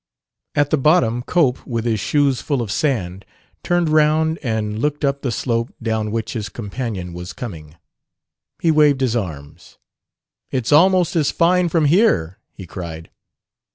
At 0.55 0.71
the 0.71 0.79
bottom 0.79 1.21
Cope, 1.21 1.63
with 1.63 1.85
his 1.85 1.99
shoes 1.99 2.41
full 2.41 2.63
of 2.63 2.71
sand, 2.71 3.23
turned 3.61 3.87
round 3.87 4.39
and 4.41 4.79
looked 4.79 5.05
up 5.05 5.21
the 5.21 5.31
slope 5.31 5.71
down 5.79 6.09
which 6.09 6.33
his 6.33 6.49
companion 6.49 7.13
was 7.13 7.33
coming. 7.33 7.75
He 8.59 8.71
waved 8.71 9.01
his 9.01 9.15
arms. 9.15 9.77
"It's 10.49 10.71
almost 10.71 11.15
as 11.15 11.29
fine 11.29 11.69
from 11.69 11.85
here!" 11.85 12.39
he 12.51 12.65
cried. 12.65 13.11